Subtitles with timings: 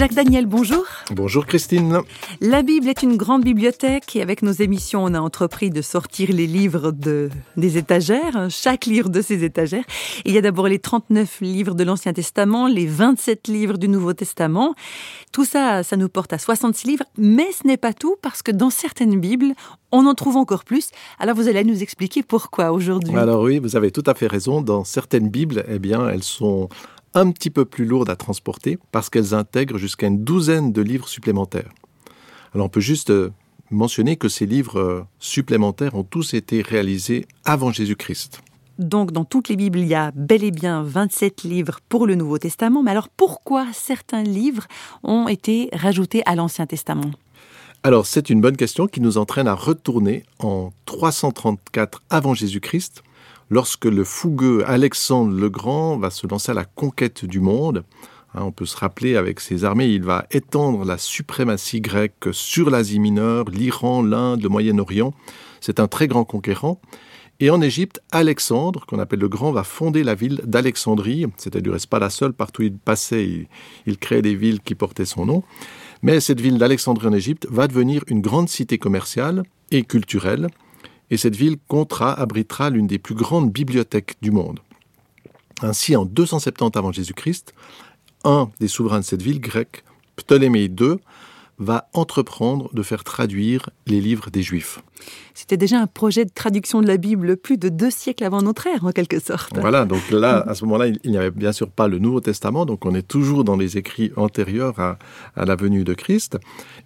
[0.00, 0.86] Jacques Daniel, bonjour.
[1.10, 1.98] Bonjour Christine.
[2.40, 6.30] La Bible est une grande bibliothèque et avec nos émissions, on a entrepris de sortir
[6.32, 7.28] les livres de,
[7.58, 9.84] des étagères, chaque livre de ces étagères.
[10.24, 14.14] Il y a d'abord les 39 livres de l'Ancien Testament, les 27 livres du Nouveau
[14.14, 14.74] Testament.
[15.32, 18.52] Tout ça, ça nous porte à 66 livres, mais ce n'est pas tout parce que
[18.52, 19.52] dans certaines Bibles,
[19.92, 20.92] on en trouve encore plus.
[21.18, 23.14] Alors vous allez nous expliquer pourquoi aujourd'hui.
[23.18, 24.62] Alors oui, vous avez tout à fait raison.
[24.62, 26.70] Dans certaines Bibles, eh bien, elles sont
[27.14, 31.08] un petit peu plus lourdes à transporter parce qu'elles intègrent jusqu'à une douzaine de livres
[31.08, 31.70] supplémentaires.
[32.54, 33.32] Alors on peut juste euh,
[33.70, 38.42] mentionner que ces livres euh, supplémentaires ont tous été réalisés avant Jésus-Christ.
[38.78, 42.14] Donc dans toutes les Bibles, il y a bel et bien 27 livres pour le
[42.14, 44.66] Nouveau Testament, mais alors pourquoi certains livres
[45.02, 47.10] ont été rajoutés à l'Ancien Testament?
[47.82, 53.02] Alors, c'est une bonne question qui nous entraîne à retourner en 334 avant Jésus-Christ,
[53.50, 57.84] lorsque le fougueux Alexandre le Grand va se lancer à la conquête du monde.
[58.34, 62.70] Hein, on peut se rappeler, avec ses armées, il va étendre la suprématie grecque sur
[62.70, 65.12] l'Asie mineure, l'Iran, l'Inde, le Moyen-Orient.
[65.60, 66.80] C'est un très grand conquérant.
[67.42, 71.26] Et en Égypte, Alexandre, qu'on appelle le Grand, va fonder la ville d'Alexandrie.
[71.54, 73.48] Du reste pas la seule, partout où il passait, il,
[73.86, 75.42] il créait des villes qui portaient son nom.
[76.02, 80.48] Mais cette ville d'Alexandrie en Égypte va devenir une grande cité commerciale et culturelle
[81.10, 84.60] et cette ville comptera, abritera l'une des plus grandes bibliothèques du monde.
[85.62, 87.52] Ainsi, en 270 avant Jésus-Christ,
[88.24, 89.84] un des souverains de cette ville grecque,
[90.16, 90.96] Ptolémée II,
[91.60, 94.80] va entreprendre de faire traduire les livres des Juifs.
[95.34, 98.66] C'était déjà un projet de traduction de la Bible plus de deux siècles avant notre
[98.66, 99.58] ère, en quelque sorte.
[99.58, 102.64] Voilà, donc là, à ce moment-là, il n'y avait bien sûr pas le Nouveau Testament,
[102.64, 104.98] donc on est toujours dans les écrits antérieurs à,
[105.36, 106.38] la venue de Christ.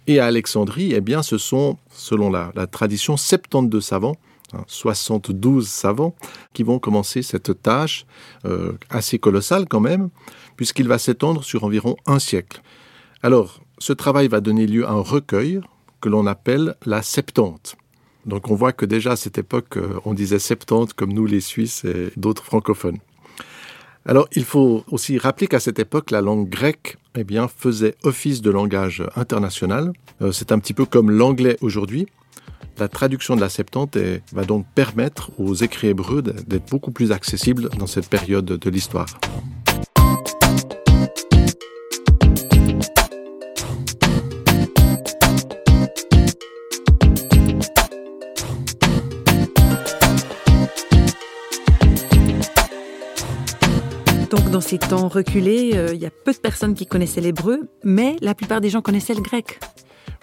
[0.07, 4.15] Et à Alexandrie, eh bien, ce sont, selon la, tradition, 72 savants
[4.67, 6.15] 72 hein, savants
[6.53, 8.05] qui vont commencer cette tâche
[8.45, 10.09] euh, assez colossale quand même,
[10.55, 12.61] puisqu'il va s'étendre sur environ un siècle.
[13.23, 15.61] Alors, ce travail va donner lieu à un recueil
[16.01, 17.75] que l'on appelle la Septante.
[18.25, 21.41] Donc on voit que déjà à cette époque, euh, on disait Septante comme nous les
[21.41, 22.97] Suisses et d'autres francophones.
[24.05, 28.41] Alors il faut aussi rappeler qu'à cette époque, la langue grecque eh bien, faisait office
[28.41, 29.93] de langage international.
[30.21, 32.07] Euh, c'est un petit peu comme l'anglais aujourd'hui.
[32.77, 33.97] La traduction de la Septante
[34.33, 39.07] va donc permettre aux écrits hébreux d'être beaucoup plus accessibles dans cette période de l'histoire.
[54.55, 58.15] Dans ces temps reculés, euh, il y a peu de personnes qui connaissaient l'hébreu, mais
[58.21, 59.59] la plupart des gens connaissaient le grec.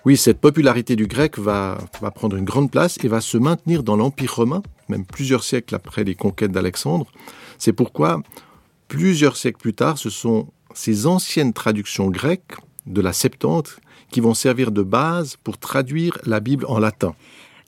[0.06, 3.82] Oui, cette popularité du grec va, va prendre une grande place et va se maintenir
[3.82, 7.04] dans l'Empire romain, même plusieurs siècles après les conquêtes d'Alexandre.
[7.58, 8.22] C'est pourquoi,
[8.88, 12.56] plusieurs siècles plus tard, ce sont ces anciennes traductions grecques
[12.86, 17.14] de la Septante qui vont servir de base pour traduire la Bible en latin.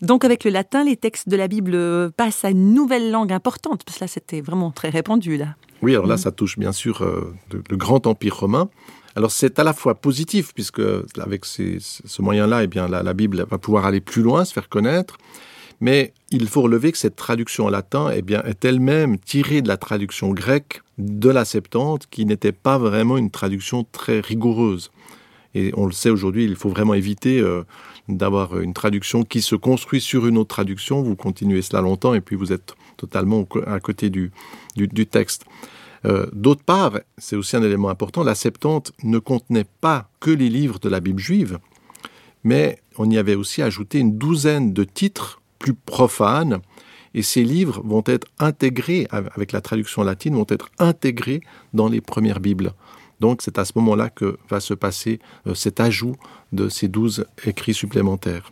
[0.01, 3.85] Donc avec le latin, les textes de la Bible passent à une nouvelle langue importante,
[3.85, 5.57] parce que là c'était vraiment très répandu là.
[5.85, 6.19] Oui, alors là, mm.
[6.19, 8.71] ça touche bien sûr euh, le, grand empire romain.
[9.17, 10.81] Alors c'est à la fois positif, puisque
[11.21, 15.19] avec ce moyen-là, eh bien, la, Bible va pouvoir aller plus loin, se faire connaître.
[15.81, 19.69] Mais il faut relever que cette traduction en latin eh bien, est elle-même tirée de
[19.69, 24.91] la traduction grecque de la Septante, qui n'était pas vraiment une traduction très rigoureuse.
[25.55, 27.63] Et on le sait aujourd'hui, il faut vraiment éviter euh,
[28.09, 31.03] d'avoir une traduction qui se construit sur une autre traduction.
[31.03, 34.33] Vous continuez cela longtemps et puis vous êtes totalement à côté du,
[34.77, 35.45] du, texte.
[36.07, 40.49] Euh, d'autre part, c'est aussi un élément important, la Septante ne contenait pas que les
[40.49, 41.59] livres de la Bible juive,
[42.43, 46.61] mais on y avait aussi ajouté une douzaine de titres plus profanes,
[47.15, 51.41] et ces livres vont être intégrés, avec la traduction latine, vont être intégrés
[51.73, 52.73] dans les premières Bibles.
[53.21, 56.17] Donc c'est à ce moment-là que va se passer euh, cet ajout
[56.53, 58.51] de ces douze écrits supplémentaires.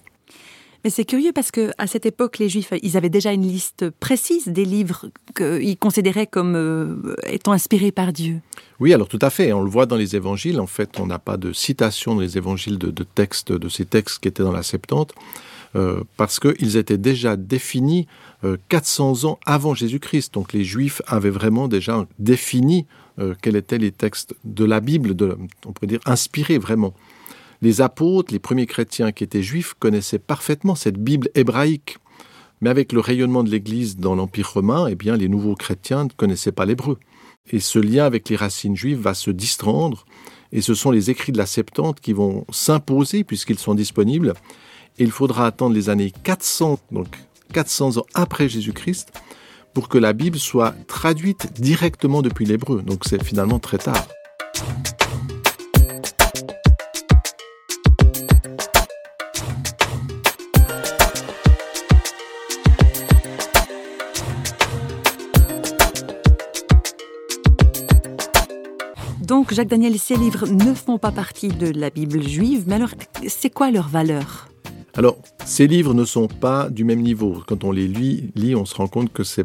[0.85, 3.91] Mais c'est curieux parce que à cette époque, les Juifs, ils avaient déjà une liste
[3.91, 5.07] précise des livres
[5.37, 8.41] qu'ils considéraient comme euh, étant inspirés par Dieu.
[8.81, 9.53] Oui, alors tout à fait.
[9.53, 10.59] On le voit dans les évangiles.
[10.59, 14.19] En fait, on n'a pas de citation dans les évangiles de, textes, de ces textes
[14.19, 15.15] qui étaient dans la Septante,
[15.77, 18.09] euh, parce qu'ils étaient déjà définis
[18.69, 20.35] 400 euh, ans avant Jésus-Christ.
[20.35, 22.87] Donc les Juifs avaient vraiment déjà défini
[23.43, 25.37] quels étaient les textes de la Bible, de,
[25.67, 26.95] on pourrait dire inspirés vraiment.
[27.63, 31.99] Les apôtres, les premiers chrétiens qui étaient juifs, connaissaient parfaitement cette Bible hébraïque.
[32.61, 36.11] Mais avec le rayonnement de l'Église dans l'Empire romain, eh bien, les nouveaux chrétiens ne
[36.11, 36.99] connaissaient pas l'hébreu.
[37.51, 40.05] Et ce lien avec les racines juives va se distendre,
[40.51, 44.35] Et ce sont les écrits de la Septante qui vont s'imposer puisqu'ils sont disponibles.
[44.99, 47.09] Et il faudra attendre les années 400, donc
[47.55, 49.13] 400 ans après Jésus-Christ,
[49.73, 52.83] pour que la Bible soit traduite directement depuis l'hébreu.
[52.83, 54.07] Donc c'est finalement très tard.
[69.53, 72.91] Jacques Daniel, ces livres ne font pas partie de la Bible juive, mais alors,
[73.29, 74.49] c'est quoi leur valeur?
[74.95, 77.43] Alors, ces livres ne sont pas du même niveau.
[77.47, 79.43] Quand on les lit, on se rend compte que ça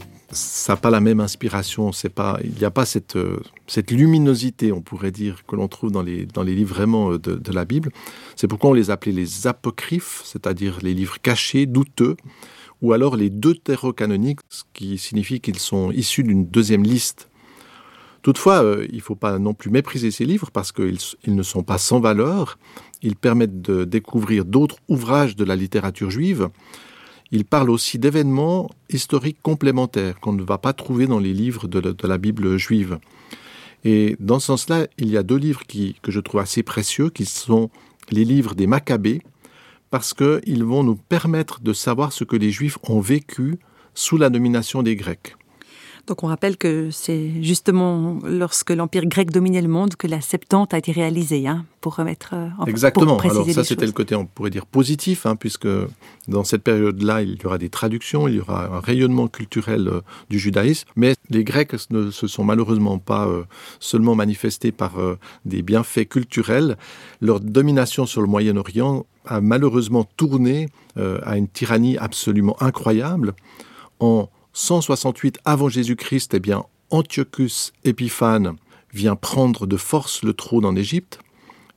[0.70, 1.92] n'a pas la même inspiration.
[2.16, 5.92] Pas, il n'y a pas cette, euh, cette luminosité, on pourrait dire, que l'on trouve
[5.92, 7.92] dans les, dans les livres vraiment euh, de, de la Bible.
[8.36, 12.16] C'est pourquoi on les appelait les apocryphes, c'est-à-dire les livres cachés, douteux,
[12.82, 17.30] ou alors les deutérocanoniques, ce qui signifie qu'ils sont issus d'une deuxième liste
[18.28, 20.98] Toutefois, euh, il ne faut pas non plus mépriser ces livres parce qu'ils
[21.28, 22.60] ne sont pas sans valeur.
[23.02, 26.50] Ils permettent de découvrir d'autres ouvrages de la littérature juive.
[27.32, 31.96] Ils parlent aussi d'événements historiques complémentaires qu'on ne va pas trouver dans les livres de
[32.06, 33.00] la, Bible juive.
[33.86, 37.24] Et dans ce sens-là, il y a deux livres que je trouve assez précieux, qui
[37.24, 37.70] sont
[38.12, 39.22] les livres des Maccabées,
[39.90, 43.58] parce qu'ils vont nous permettre de savoir ce que les Juifs ont vécu
[43.94, 45.38] sous la domination des Grecs.
[46.08, 50.74] Donc on rappelle que c'est justement lorsque l'Empire grec dominait le monde que la Septante
[50.74, 53.18] a été réalisée, hein, pour remettre euh, en Exactement.
[53.18, 55.68] Alors ça c'était le côté, on pourrait dire, positif, hein, puisque
[56.30, 60.02] dans cette période-là, il y aura des traductions, il y aura un rayonnement culturel euh,
[60.30, 63.44] du judaïsme, mais les Grecs ne se sont malheureusement pas euh,
[63.82, 64.94] seulement manifestés par
[65.46, 66.78] des bienfaits culturels.
[67.20, 73.34] Leur domination sur le Moyen-Orient a malheureusement tourné à une tyrannie absolument incroyable
[74.00, 78.56] en 168 avant Jésus-Christ, eh bien, Antiochus Épiphane
[78.92, 81.20] vient prendre de force le trône en Égypte.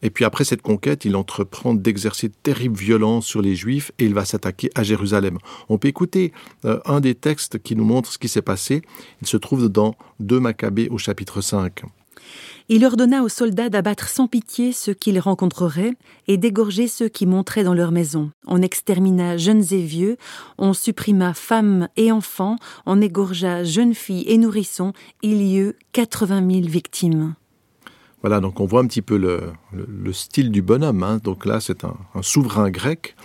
[0.00, 4.06] Et puis après cette conquête, il entreprend d'exercer de terribles violences sur les Juifs et
[4.06, 5.36] il va s'attaquer à Jérusalem.
[5.68, 6.32] On peut écouter
[6.64, 8.80] euh, un des textes qui nous montre ce qui s'est passé.
[9.20, 11.82] Il se trouve dans 2 Maccabées au chapitre 5.
[12.72, 15.94] Il ordonna aux soldats d'abattre sans pitié ceux qu'ils rencontreraient
[16.28, 18.30] et d'égorger ceux qui montraient dans leur maison.
[18.46, 20.18] On extermina jeunes et vieux,
[20.56, 22.54] on supprima femmes et enfants,
[22.86, 24.92] on égorgea jeunes filles et nourrissons.
[25.20, 27.34] Il y eut 80 000 victimes.
[28.20, 31.02] Voilà, donc on voit un petit peu le, style du bonhomme.
[31.02, 31.18] Hein.
[31.24, 33.16] Donc là, c'est un, souverain grec.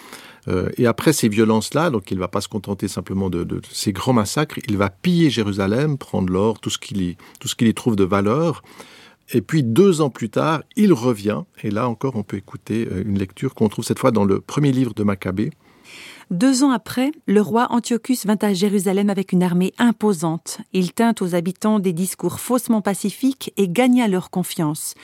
[0.48, 3.94] Euh, et après ces violences-là, donc il ne va pas se contenter simplement de, ces
[3.94, 6.98] grands massacres, il va piller Jérusalem, prendre l'or, tout ce qu'il
[7.68, 8.64] y trouve de valeur.
[9.34, 13.04] Et puis deux ans plus tard, il revient, et là encore on peut écouter euh,
[13.06, 15.52] une lecture qu'on trouve cette fois dans le premier livre de Maccabée,
[16.32, 20.58] deux ans après, le roi Antiochus vint à Jérusalem avec une armée imposante.
[20.74, 24.96] Il tint aux habitants des discours faussement pacifiques et gagna leur confiance.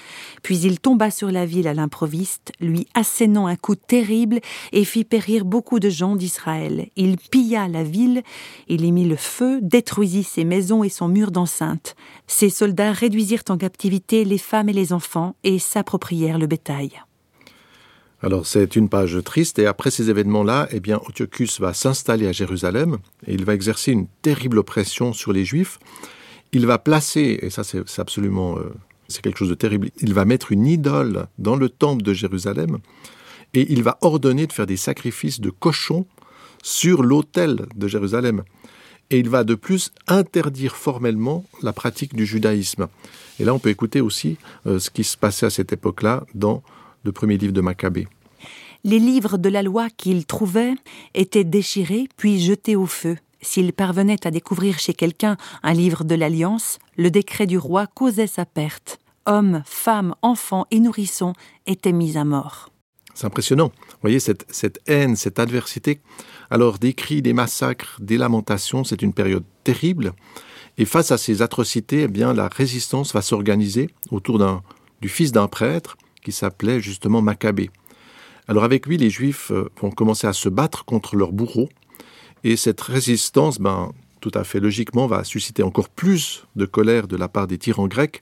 [0.42, 4.40] Puis il tomba sur la ville à l'improviste, lui assénant un coup terrible
[4.72, 6.88] et fit périr beaucoup de gens d'Israël.
[6.96, 8.24] Il pilla la ville,
[8.68, 11.96] il y mit le feu, détruisit ses maisons et son mur d'enceinte.
[12.26, 17.02] Ses soldats réduisirent en captivité les femmes et les enfants et s'approprièrent le bétail.
[18.24, 22.32] Alors c'est une page triste et après ces événements-là, eh bien Antiochus va s'installer à
[22.32, 25.80] Jérusalem et il va exercer une terrible oppression sur les Juifs.
[26.54, 28.74] Il va placer, et ça c'est absolument euh,
[29.08, 32.78] c'est quelque chose de terrible, il va mettre une idole dans le temple de Jérusalem
[33.54, 36.06] et il va ordonner de faire des sacrifices de cochons
[36.64, 38.44] sur l'autel de Jérusalem.
[39.10, 42.88] Et il va de plus interdire formellement la pratique du judaïsme.
[43.40, 46.64] Et là, on peut écouter aussi euh, ce qui se passait à cette époque-là dans
[47.04, 48.08] le premier livre de Maccabée.
[48.84, 50.74] Les livres de la loi qu'il trouvait
[51.14, 53.18] étaient déchirés puis jetés au feu.
[53.42, 58.28] S'il parvenait à découvrir chez quelqu'un un livre de l'Alliance, le décret du roi causait
[58.28, 59.00] sa perte.
[59.26, 61.34] Hommes, femmes, enfants et nourrissons
[61.68, 62.70] étaient mis à mort.
[63.14, 63.72] C'est impressionnant.
[63.90, 66.02] Vous voyez cette, cette haine, cette adversité.
[66.50, 70.14] Alors des cris, des massacres, des lamentations, c'est une période terrible.
[70.78, 74.64] Et face à ces atrocités, eh bien, la résistance va s'organiser autour d'un,
[75.02, 77.70] du fils d'un prêtre qui s'appelait justement Maccabée.
[78.48, 81.70] Alors avec lui, les Juifs euh, vont commencer à se battre contre leurs bourreaux,
[82.44, 87.16] et cette résistance, ben, tout à fait logiquement, va susciter encore plus de colère de
[87.16, 88.22] la part des tyrans grecs,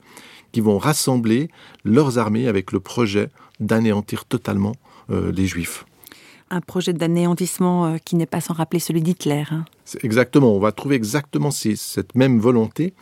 [0.52, 1.50] qui vont rassembler
[1.84, 3.30] leurs armées avec le projet
[3.60, 4.74] d'anéantir totalement
[5.10, 5.86] euh, les Juifs.
[6.50, 9.44] Un projet d'anéantissement euh, qui n'est pas sans rappeler celui d'Hitler.
[9.52, 9.66] Hein.
[10.02, 12.94] Exactement, on va trouver exactement cette même volonté,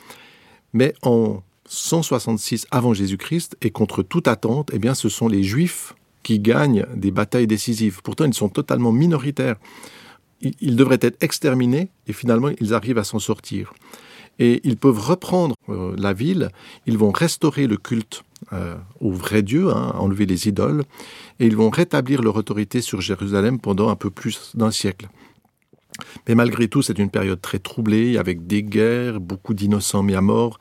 [0.73, 5.93] mais en 166 avant Jésus-Christ, et contre toute attente, eh bien, ce sont les Juifs
[6.23, 8.01] qui gagnent des batailles décisives.
[8.03, 9.55] Pourtant, ils sont totalement minoritaires.
[10.41, 13.73] Ils devraient être exterminés, et finalement, ils arrivent à s'en sortir.
[14.39, 16.49] Et ils peuvent reprendre euh, la ville,
[16.85, 20.83] ils vont restaurer le culte euh, au vrai Dieu, hein, enlever les idoles,
[21.39, 25.07] et ils vont rétablir leur autorité sur Jérusalem pendant un peu plus d'un siècle.
[26.27, 30.21] Mais malgré tout, c'est une période très troublée, avec des guerres, beaucoup d'innocents mis à
[30.21, 30.59] mort,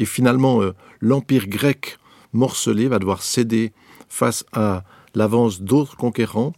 [0.00, 1.98] et finalement, euh, l'empire grec
[2.32, 3.72] morcelé va devoir céder
[4.08, 4.82] face à
[5.14, 6.54] l'avance d'autres conquérants.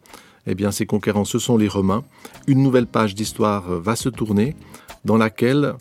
[0.46, 2.04] Eh bien, ces conquérants, ce sont les Romains.
[2.46, 4.54] Une nouvelle page d'histoire euh, va se tourner,
[5.04, 5.74] dans laquelle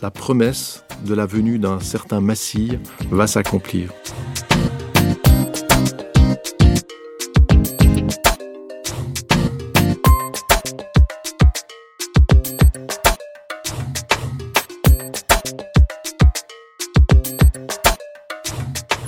[0.00, 2.78] la promesse de la venue d'un certain Messie
[3.10, 3.90] va s'accomplir.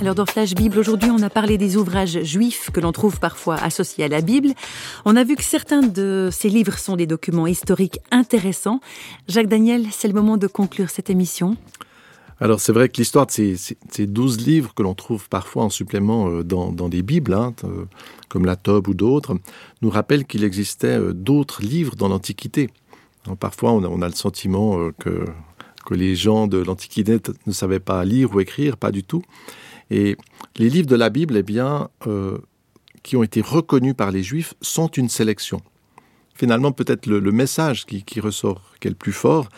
[0.01, 3.57] Alors dans Flash Bible, aujourd'hui, on a parlé des ouvrages juifs que l'on trouve parfois
[3.57, 4.55] associés à la Bible.
[5.05, 8.81] On a vu que certains de ces livres sont des documents historiques intéressants.
[9.29, 11.59] Jacques Daniel, c'est le moment de conclure cette émission.
[12.41, 15.69] Alors c'est vrai que l'histoire de ces, ces, douze livres que l'on trouve parfois en
[15.69, 17.85] supplément euh, dans, dans des Bibles, hein, euh,
[18.31, 19.37] comme la Tob ou d'autres,
[19.83, 22.71] nous rappelle qu'il existait euh, d'autres livres dans l'Antiquité.
[23.39, 25.27] Parfois on a, le sentiment que
[25.91, 29.23] les gens de l'Antiquité ne savaient pas lire ou écrire, pas du tout.
[29.91, 30.17] Et
[30.57, 32.39] les livres de la Bible, eh bien, euh,
[33.03, 35.61] qui ont été reconnus par les Juifs, sont une sélection.
[36.35, 39.49] Finalement, peut-être le, message qui, ressort, qui est le plus fort,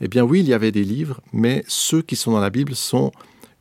[0.00, 2.74] eh bien oui, il y avait des livres, mais ceux qui sont dans la Bible
[2.74, 3.12] sont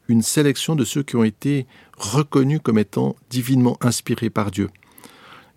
[0.07, 1.67] une sélection de ceux qui ont été
[1.97, 4.69] reconnus comme étant divinement inspirés par Dieu.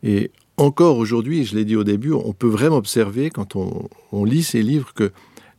[0.02, 4.42] Et encore aujourd'hui, je l'ai dit au début, on peut vraiment observer quand on lit
[4.42, 5.12] ces livres que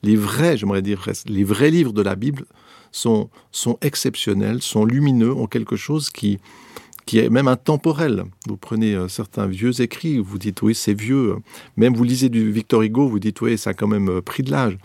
[0.04, 2.46] les vrais, j'aimerais dire, les vrais livres de la Bible
[2.92, 6.40] sont, sont exceptionnels, sont lumineux, ont quelque chose qui,
[7.06, 8.26] qui est même intemporel.
[8.48, 11.38] Vous prenez euh, certains vieux écrits, vous dites oui c'est vieux,
[11.78, 14.44] même vous lisez du Victor Hugo, vous dites oui ça a quand même euh, pris
[14.44, 14.78] de l'âge.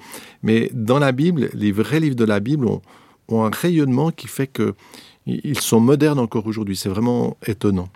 [0.43, 2.81] Mais dans la Bible, les vrais livres de la Bible ont,
[3.29, 4.75] ont un rayonnement qui fait que
[5.27, 6.75] ils sont modernes encore aujourd'hui.
[6.75, 7.91] C'est vraiment étonnant.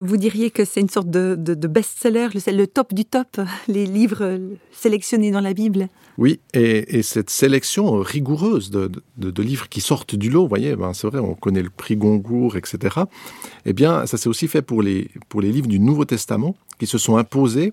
[0.00, 1.34] Vous diriez que c'est une sorte de,
[1.66, 4.38] best-seller, le, le, top du top, les livres
[4.70, 5.88] sélectionnés dans la Bible
[6.18, 10.94] Oui, et, et cette sélection rigoureuse de, livres qui sortent du lot, vous voyez, ben
[10.94, 13.00] c'est vrai, on connaît le prix Goncourt, etc.
[13.64, 17.16] Eh bien, ça s'est aussi fait pour les, livres du Nouveau Testament qui se sont
[17.16, 17.72] imposés,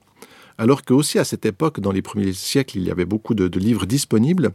[0.58, 3.60] alors que aussi à cette époque, dans les premiers siècles, il y avait beaucoup de
[3.60, 4.51] livres disponibles.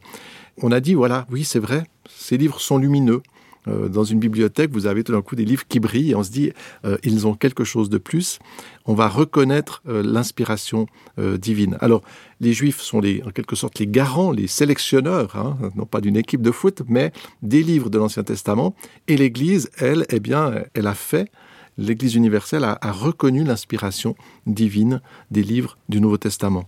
[0.60, 3.22] On a dit, voilà, oui, c'est vrai, ces livres sont lumineux.
[3.68, 6.30] Euh, dans une bibliothèque, vous avez tout d'un coup des livres qui brillent on se
[6.30, 6.52] dit,
[6.84, 8.38] euh, ils ont quelque chose de plus.
[8.86, 10.86] On va reconnaître euh, l'inspiration
[11.18, 11.76] divine.
[11.80, 12.02] Alors,
[12.40, 16.16] les Juifs sont les, en quelque sorte les garants, les sélectionneurs, hein, non pas d'une
[16.16, 17.12] équipe de foot, mais
[17.42, 18.74] des livres de l'Ancien Testament.
[19.06, 21.30] Et l'Église, elle, eh bien, elle a fait
[21.76, 24.14] l'Église universelle a reconnu l'inspiration
[24.46, 25.00] divine
[25.30, 26.64] des livres du Nouveau Testament.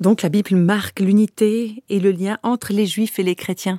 [0.00, 3.78] Donc la Bible marque l'unité et le lien entre les Juifs et les chrétiens.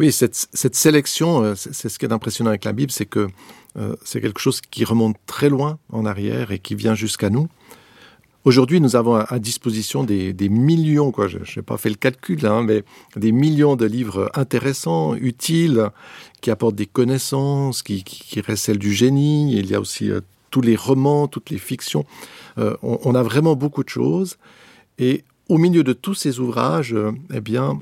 [0.00, 3.28] Oui, cette, sélection, euh, c'est ce qui est impressionnant avec la Bible, c'est que
[3.76, 7.48] euh, c'est quelque chose qui remonte très loin en arrière et qui vient jusqu'à nous.
[8.46, 12.62] Aujourd'hui, nous avons à, disposition des, millions, quoi, je n'ai pas fait le calcul, hein,
[12.62, 12.82] mais
[13.14, 15.90] des millions de livres intéressants, utiles,
[16.40, 19.54] qui apportent des connaissances, qui, qui, recèlent du génie.
[19.54, 22.06] Il y a aussi euh, tous les romans, toutes les fictions.
[22.56, 24.38] On, a vraiment beaucoup de choses.
[24.98, 26.96] Et au milieu de tous ces ouvrages,
[27.32, 27.78] eh bien,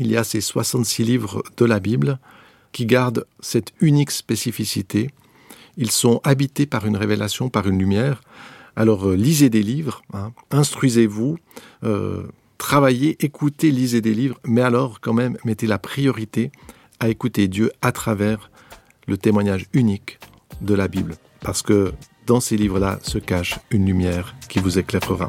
[0.00, 2.18] il y a ces 66 livres de la Bible
[2.72, 5.10] qui gardent cette unique spécificité.
[5.76, 8.20] Ils sont habités par une révélation, par une lumière.
[8.76, 11.38] Alors euh, lisez des livres, hein, instruisez-vous,
[11.84, 12.22] euh,
[12.58, 16.52] travaillez, écoutez, lisez des livres, mais alors quand même mettez la priorité
[17.00, 18.50] à écouter Dieu à travers
[19.06, 20.18] le témoignage unique
[20.60, 21.16] de la Bible.
[21.40, 21.92] Parce que
[22.26, 25.28] dans ces livres-là se cache une lumière qui vous éclairera.